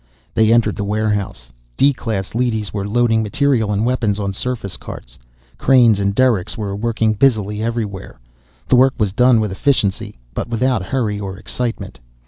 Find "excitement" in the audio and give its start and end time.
11.37-11.99